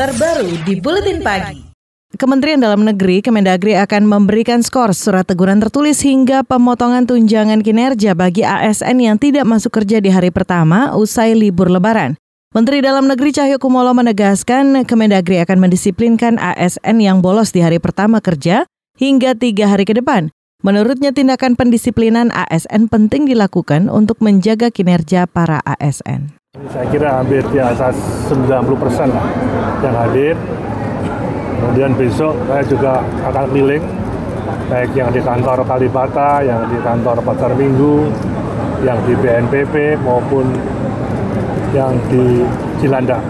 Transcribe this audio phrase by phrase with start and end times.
[0.00, 1.60] terbaru di Buletin Pagi.
[2.16, 8.40] Kementerian Dalam Negeri Kemendagri akan memberikan skor surat teguran tertulis hingga pemotongan tunjangan kinerja bagi
[8.40, 12.16] ASN yang tidak masuk kerja di hari pertama usai libur lebaran.
[12.56, 18.24] Menteri Dalam Negeri Cahyo Kumolo menegaskan Kemendagri akan mendisiplinkan ASN yang bolos di hari pertama
[18.24, 18.64] kerja
[18.96, 20.32] hingga tiga hari ke depan.
[20.64, 26.39] Menurutnya tindakan pendisiplinan ASN penting dilakukan untuk menjaga kinerja para ASN.
[26.50, 27.94] Saya kira hampir di atas
[28.26, 29.06] 90 persen
[29.86, 30.34] yang hadir.
[31.62, 33.86] Kemudian besok saya juga akan keliling,
[34.66, 38.10] baik yang di kantor Kalibata, yang di kantor Pasar Minggu,
[38.82, 40.50] yang di BNPB maupun
[41.70, 42.42] yang di
[42.82, 43.22] Cilanda.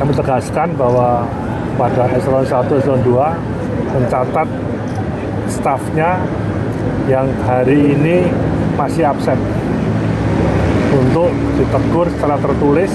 [0.00, 1.28] Kami tegaskan bahwa
[1.76, 3.20] pada eselon 1, eselon 2
[4.00, 4.48] mencatat
[5.52, 6.24] stafnya
[7.04, 8.24] yang hari ini
[8.80, 9.63] masih absen
[10.94, 12.90] untuk ditegur secara tertulis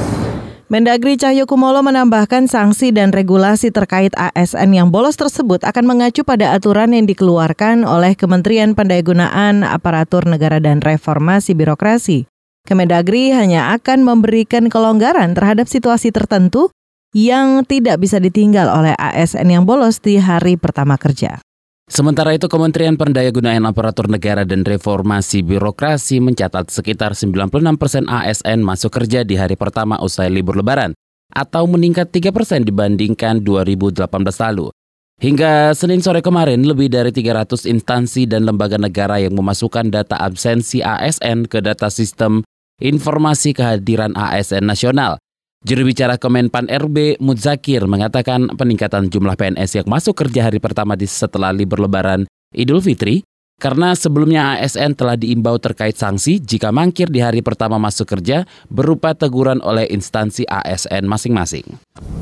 [0.69, 6.53] Mendagri Cahyo Kumolo menambahkan sanksi dan regulasi terkait ASN yang bolos tersebut akan mengacu pada
[6.53, 12.29] aturan yang dikeluarkan oleh Kementerian Pendayagunaan Aparatur Negara dan Reformasi Birokrasi.
[12.69, 16.69] Kemendagri hanya akan memberikan kelonggaran terhadap situasi tertentu
[17.17, 21.41] yang tidak bisa ditinggal oleh ASN yang bolos di hari pertama kerja.
[21.89, 27.49] Sementara itu Kementerian Pendayagunaan Aparatur Negara dan Reformasi Birokrasi mencatat sekitar 96
[27.81, 30.93] persen ASN masuk kerja di hari pertama usai libur lebaran
[31.33, 34.05] atau meningkat 3 persen dibandingkan 2018
[34.37, 34.69] lalu.
[35.17, 40.85] Hingga Senin sore kemarin, lebih dari 300 instansi dan lembaga negara yang memasukkan data absensi
[40.85, 42.45] ASN ke data sistem
[42.77, 45.17] informasi kehadiran ASN nasional.
[45.59, 51.03] Juru bicara Kemenpan RB Muzakir mengatakan peningkatan jumlah PNS yang masuk kerja hari pertama di
[51.03, 52.23] setelah libur lebaran
[52.55, 53.27] Idul Fitri
[53.59, 59.11] karena sebelumnya ASN telah diimbau terkait sanksi jika mangkir di hari pertama masuk kerja berupa
[59.11, 61.67] teguran oleh instansi ASN masing-masing.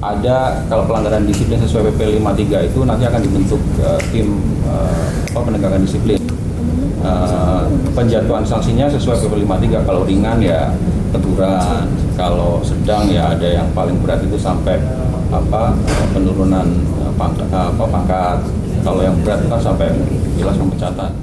[0.02, 4.34] Ada kalau pelanggaran disiplin sesuai PP 53 itu nanti akan dibentuk uh, tim
[4.66, 6.18] uh, penegakan disiplin.
[7.06, 10.74] Uh, penjatuhan sanksinya sesuai PP 53 kalau ringan ya
[11.14, 11.86] teguran
[12.18, 14.82] kalau sedang ya ada yang paling berat itu sampai
[15.30, 15.78] apa
[16.12, 16.66] penurunan
[17.14, 18.38] pangkat, apa, pangkat
[18.82, 19.94] kalau yang berat kan sampai
[20.42, 21.14] jelas pemecatan.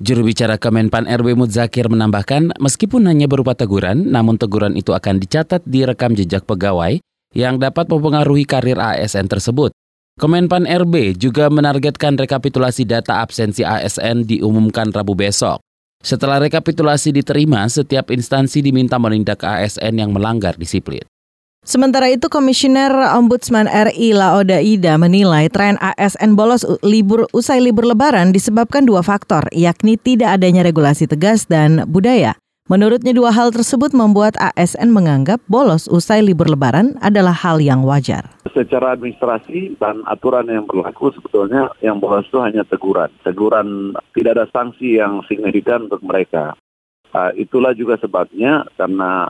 [0.00, 5.60] Juru bicara Kemenpan RW Muzakir menambahkan, meskipun hanya berupa teguran, namun teguran itu akan dicatat
[5.68, 6.96] di rekam jejak pegawai
[7.36, 9.76] yang dapat mempengaruhi karir ASN tersebut.
[10.16, 15.60] Kemenpan RB juga menargetkan rekapitulasi data absensi ASN diumumkan Rabu besok.
[16.00, 21.04] Setelah rekapitulasi diterima, setiap instansi diminta menindak ASN yang melanggar disiplin.
[21.60, 22.88] Sementara itu, Komisioner
[23.20, 29.44] Ombudsman RI Laoda Ida menilai tren ASN bolos libur usai libur lebaran disebabkan dua faktor,
[29.52, 32.32] yakni tidak adanya regulasi tegas dan budaya.
[32.70, 38.30] Menurutnya dua hal tersebut membuat ASN menganggap bolos usai libur lebaran adalah hal yang wajar.
[38.46, 43.10] Secara administrasi dan aturan yang berlaku sebetulnya yang bolos itu hanya teguran.
[43.26, 46.54] Teguran tidak ada sanksi yang signifikan untuk mereka.
[47.10, 49.26] Uh, itulah juga sebabnya karena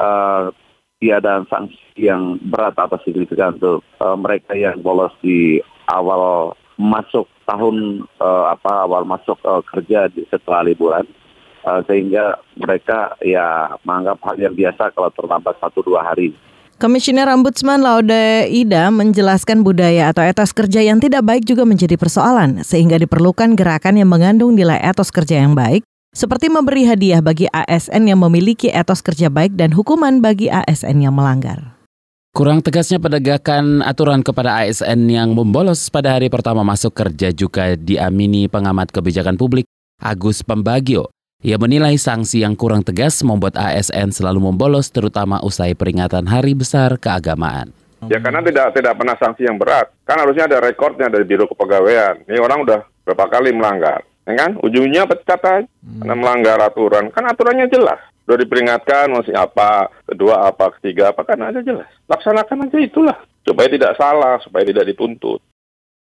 [0.00, 0.48] uh,
[1.04, 8.08] tiada sanksi yang berat atau signifikan untuk uh, mereka yang bolos di awal masuk tahun
[8.24, 11.04] uh, apa awal masuk uh, kerja di, setelah liburan
[11.64, 16.32] uh, sehingga mereka ya menganggap hal yang biasa kalau terlambat satu dua hari.
[16.80, 22.64] Komisioner Ombudsman Laude Ida menjelaskan budaya atau etos kerja yang tidak baik juga menjadi persoalan,
[22.64, 25.84] sehingga diperlukan gerakan yang mengandung nilai etos kerja yang baik,
[26.16, 31.12] seperti memberi hadiah bagi ASN yang memiliki etos kerja baik dan hukuman bagi ASN yang
[31.12, 31.76] melanggar.
[32.32, 38.48] Kurang tegasnya penegakan aturan kepada ASN yang membolos pada hari pertama masuk kerja juga diamini
[38.48, 39.68] pengamat kebijakan publik
[40.00, 41.12] Agus Pembagio.
[41.40, 47.00] Ia menilai sanksi yang kurang tegas membuat ASN selalu membolos terutama usai peringatan Hari Besar
[47.00, 47.72] Keagamaan.
[48.12, 49.88] Ya karena tidak tidak pernah sanksi yang berat.
[50.04, 52.28] Kan harusnya ada rekornya dari Biro Kepegawaian.
[52.28, 54.04] Ini orang udah berapa kali melanggar.
[54.28, 54.60] Ya kan?
[54.60, 55.64] Ujungnya pecat aja.
[55.64, 56.04] Hmm.
[56.04, 57.08] Karena melanggar aturan.
[57.08, 58.04] Kan aturannya jelas.
[58.28, 61.88] Udah diperingatkan masih apa, kedua apa, ketiga apa, kan aja jelas.
[62.04, 63.18] Laksanakan aja itulah.
[63.48, 65.40] Supaya tidak salah, supaya tidak dituntut.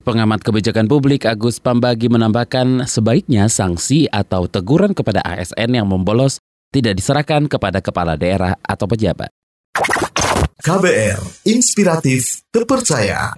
[0.08, 6.40] Pengamat kebijakan publik Agus Pambagi menambahkan sebaiknya sanksi atau teguran kepada ASN yang membolos
[6.72, 9.28] tidak diserahkan kepada kepala daerah atau pejabat.
[10.64, 13.36] KBR, inspiratif, terpercaya.